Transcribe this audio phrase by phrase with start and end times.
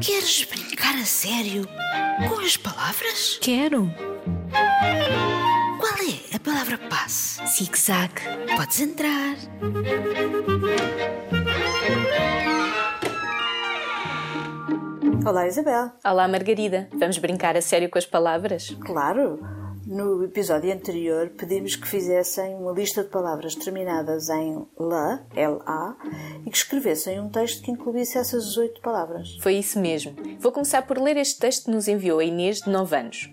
[0.00, 1.66] Queres brincar a sério
[2.28, 3.38] com as palavras?
[3.40, 3.88] Quero.
[5.78, 7.40] Qual é a palavra passe?
[7.46, 8.12] Zig-zag.
[8.56, 9.36] Podes entrar.
[15.24, 15.92] Olá, Isabel.
[16.04, 16.88] Olá, Margarida.
[16.98, 18.76] Vamos brincar a sério com as palavras?
[18.84, 19.61] Claro.
[19.86, 25.96] No episódio anterior pedimos que fizessem uma lista de palavras terminadas em LA, L-A,
[26.46, 29.36] e que escrevessem um texto que incluísse essas oito palavras.
[29.40, 30.14] Foi isso mesmo.
[30.38, 33.30] Vou começar por ler este texto que nos enviou a Inês, de 9 anos.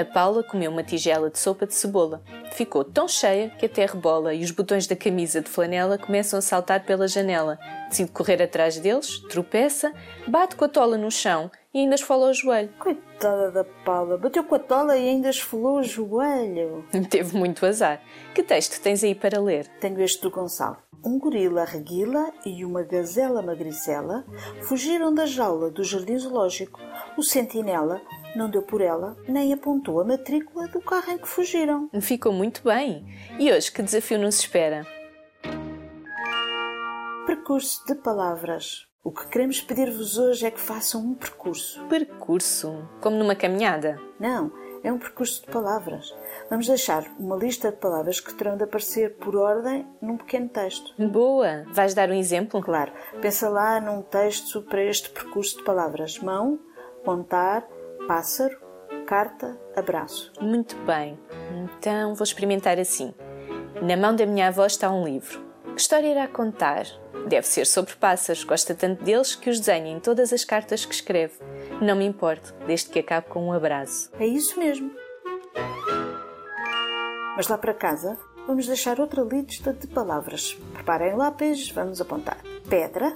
[0.00, 2.22] A Paula comeu uma tigela de sopa de cebola.
[2.52, 6.42] Ficou tão cheia que até rebola e os botões da camisa de flanela começam a
[6.42, 7.58] saltar pela janela.
[7.90, 9.92] Decide correr atrás deles, tropeça,
[10.26, 12.72] bate com a tola no chão e ainda esfola o joelho.
[12.78, 16.82] Coitada da Paula, bateu com a tola e ainda esfolou o joelho.
[17.10, 18.00] Teve muito azar.
[18.34, 19.66] Que texto tens aí para ler?
[19.80, 20.78] Tenho este do Gonçalo.
[21.04, 24.24] Um gorila reguila e uma gazela magricela
[24.62, 26.80] fugiram da jaula do jardim zoológico.
[27.18, 28.00] O sentinela
[28.34, 31.88] não deu por ela, nem apontou a matrícula do carro em que fugiram.
[32.00, 33.06] Ficou muito bem.
[33.38, 34.86] E hoje que desafio nos espera?
[37.26, 38.86] Percurso de palavras.
[39.02, 41.82] O que queremos pedir-vos hoje é que façam um percurso.
[41.86, 42.86] Percurso?
[43.00, 43.98] Como numa caminhada?
[44.18, 44.52] Não,
[44.84, 46.14] é um percurso de palavras.
[46.48, 50.92] Vamos deixar uma lista de palavras que terão de aparecer por ordem num pequeno texto.
[51.08, 51.64] Boa!
[51.72, 52.60] Vais dar um exemplo?
[52.60, 52.92] Claro.
[53.22, 56.18] Pensa lá num texto para este percurso de palavras.
[56.18, 56.58] Mão,
[57.04, 57.66] contar,
[58.06, 58.56] pássaro,
[59.06, 60.32] carta, abraço.
[60.40, 61.18] Muito bem.
[61.78, 63.14] Então vou experimentar assim.
[63.82, 65.40] Na mão da minha avó está um livro.
[65.74, 66.86] Que história irá contar?
[67.28, 68.44] Deve ser sobre pássaros.
[68.44, 71.34] Gosta tanto deles que os desenha em todas as cartas que escreve.
[71.80, 74.10] Não me importo, desde que acabe com um abraço.
[74.18, 74.90] É isso mesmo.
[77.36, 80.58] Mas lá para casa, vamos deixar outra lista de palavras.
[80.74, 82.38] Preparem lápis, vamos apontar:
[82.68, 83.14] pedra,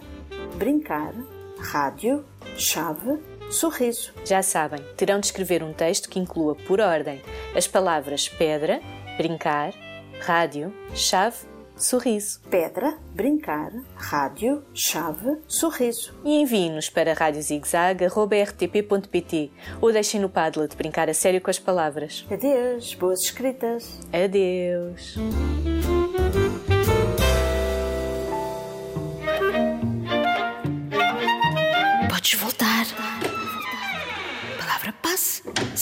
[0.56, 1.12] brincar,
[1.58, 2.24] rádio,
[2.56, 3.20] chave,
[3.54, 4.12] sorriso.
[4.24, 7.22] Já sabem, terão de escrever um texto que inclua por ordem
[7.54, 8.80] as palavras pedra,
[9.16, 9.72] brincar,
[10.20, 11.36] rádio, chave,
[11.76, 12.40] sorriso.
[12.50, 16.14] Pedra, brincar, rádio, chave, sorriso.
[16.24, 19.50] E enviem-nos para radiozigzag.rtp.pt
[19.80, 22.24] ou deixem no Padlet brincar a sério com as palavras.
[22.30, 23.98] Adeus, boas escritas.
[24.12, 25.16] Adeus.